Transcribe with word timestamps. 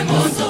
hermoso. 0.00 0.49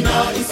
Medina 0.00 0.30
is 0.30 0.47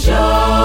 show. 0.00 0.59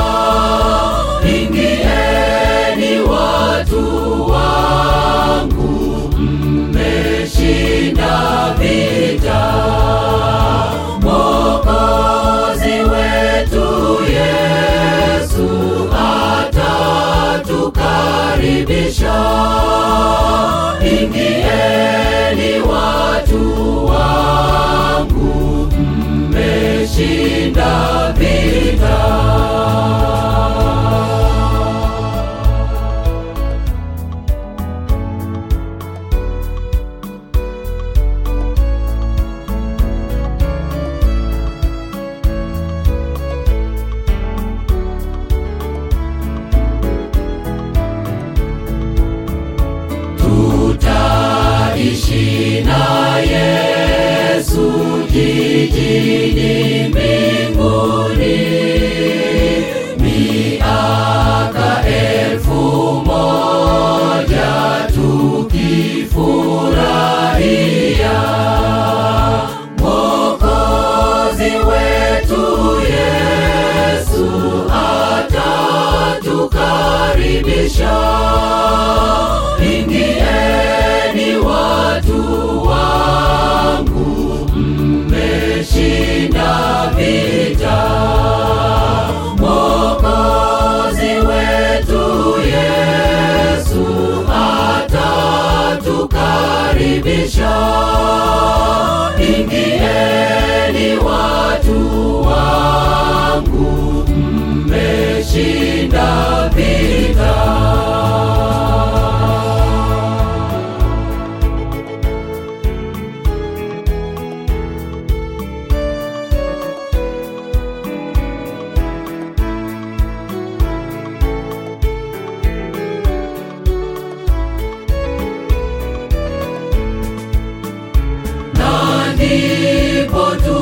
Ingieni 129.15 130.09
watu 130.09 130.54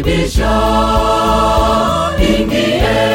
anatukaribisha 0.00 0.50
ingieni 2.28 3.09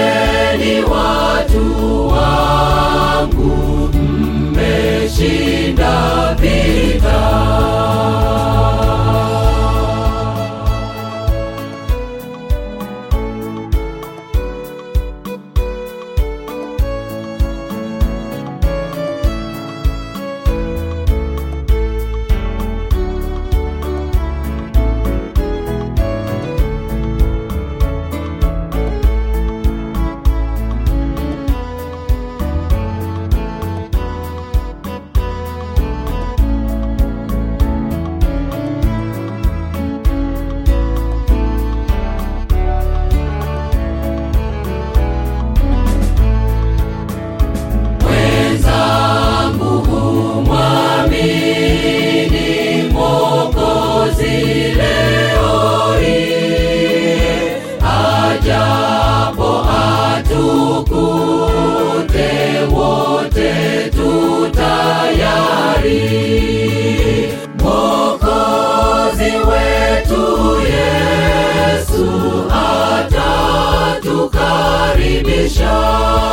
vision. 75.36 76.25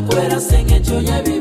locuras 0.00 0.52
en 0.52 0.70
hecho 0.70 1.00
y 1.00 1.08
evidencia. 1.08 1.37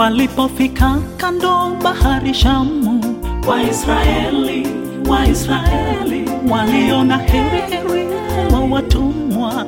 Walipofika 0.00 0.96
kando 1.18 1.76
bahari 1.82 2.32
Shamu, 2.34 3.04
Waisraeli 3.48 4.66
Waisraeli 5.08 6.30
waliona 6.50 7.18
heri 7.18 7.60
heri 7.60 8.08
wa 8.54 8.60
watumwa 8.60 9.66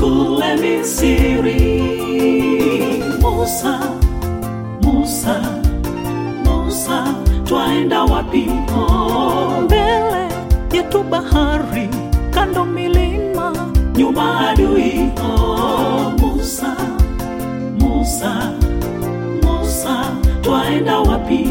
kule 0.00 0.56
Misri. 0.56 1.82
Musa, 3.20 3.80
Musa, 4.82 5.40
Musa, 6.44 7.04
twaenda 7.44 8.02
wapi? 8.04 8.50
Mbele 9.64 10.28
yetu 10.72 11.02
bahari, 11.02 11.88
kando 12.30 12.64
milima, 12.64 13.52
nyuma 13.96 14.48
adui. 14.50 15.10
Musa, 16.20 16.76
Musa, 17.78 18.52
twaenda 20.64 20.98
wapi? 21.00 21.48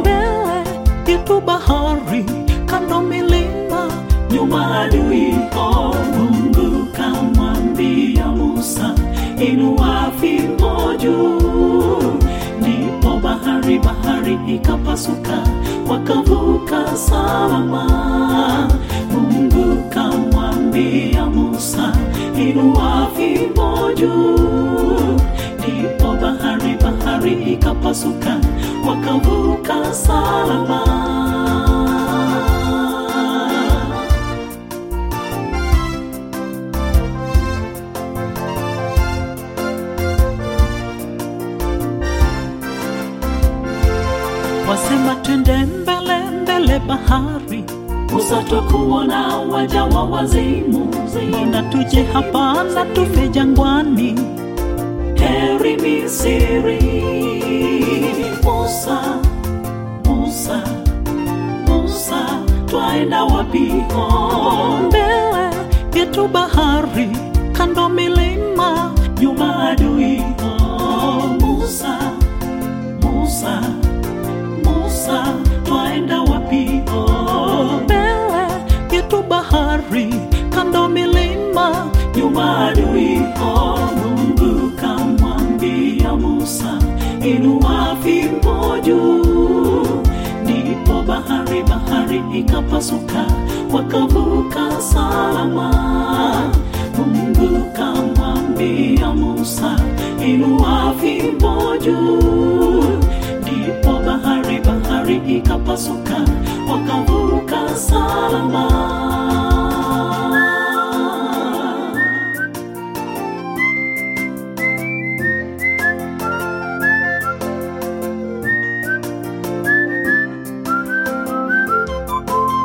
Mbele 0.00 0.64
yetu 1.06 1.40
bahari, 1.40 2.24
kando 2.66 3.00
milima, 3.00 3.88
nyuma 4.30 4.80
adui. 4.80 5.34
Oh, 5.56 5.94
Mungu 6.16 6.86
kamwambia 6.96 8.26
Musa, 8.26 8.94
inua 9.48 10.10
fimbo 10.20 10.94
juu. 10.98 12.02
Ndipo 12.60 13.16
bahari 13.22 13.78
bahari 13.78 14.38
ikapasuka, 14.54 15.38
wakavuka 15.88 16.96
salama. 16.96 17.86
Mungu 19.12 19.82
kamwambia 19.90 21.26
Musa, 21.26 21.92
inua 22.36 23.08
fimbo 23.16 23.92
juu. 23.94 24.51
Bahari 27.82 27.90
ikapasuka, 27.90 28.40
wakavuka 28.86 29.94
salama. 29.94 30.82
wasema 44.68 45.14
twende 45.14 45.52
mbele 45.66 46.30
mbele 46.42 46.78
bahari 46.78 47.64
usatokuona 48.18 49.36
waja 49.36 49.84
wa 49.84 50.02
wazimu 50.04 50.88
mbona 51.30 51.62
tuje 51.62 52.02
hapa 52.12 52.64
na 52.74 52.84
tufe 52.84 53.21
twaenda 62.92 63.24
wapi 63.24 63.72
Oh, 63.96 64.78
mbele 64.86 65.50
yetu 65.94 66.28
bahari 66.28 67.08
kando 67.52 67.88
milima 67.88 68.92
nyuma 69.20 69.68
adui 69.70 70.22
Oh, 70.44 71.22
musa 71.40 71.98
musa 73.02 73.62
Musa, 74.64 75.24
twaenda 75.64 76.20
wapi? 76.20 76.82
Oh, 76.94 77.80
mbele 77.84 78.44
yetu 78.92 79.22
bahari, 79.22 80.14
kando 80.50 80.88
milima, 80.88 81.88
nyuma 82.16 82.68
adui. 82.68 83.18
Oh, 83.42 83.78
Mungu 84.00 84.70
kamwambia 84.76 86.12
Musa, 86.16 86.78
inua 87.24 87.96
fimbo 88.02 88.78
juu. 88.84 89.01
Bahari 92.12 92.38
ikapasuka, 92.40 93.24
wakavuka 93.72 94.80
salama. 94.80 95.70
Mungu 96.98 97.64
kamwambia 97.72 99.12
Musa, 99.14 99.76
inua 100.26 100.94
fimbo 101.00 101.76
juu 101.84 102.84
ndipo 103.42 103.92
bahari 104.06 104.58
bahari 104.60 105.16
ikapasuka 105.36 106.16
wakavuka 106.70 107.76
salama 107.76 108.68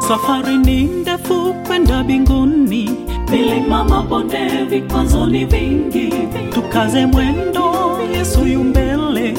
safari 0.08 0.58
ni 0.58 0.84
ndefu 0.84 1.54
kwenda 1.68 2.04
mbinguni 2.04 2.90
milima 3.32 3.84
mabonde 3.84 4.48
vikwazo 4.70 5.26
ni 5.26 5.46
vingi 5.46 6.14
tukaze 6.54 7.06
mwendo 7.06 7.72
yesu 8.14 8.46
yu 8.48 8.64
mbele 8.64 9.34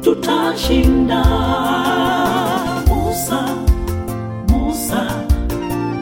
tutashinda. 0.00 1.24
Musa, 2.88 3.44
Musa, 4.48 5.06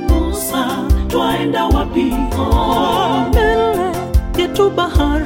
Musa, 0.09 0.67
twaenda 1.09 1.65
wapi? 1.65 2.15
Oh, 2.39 3.21
mbele 3.29 3.93
yetu 4.39 4.71
bahari 4.71 5.20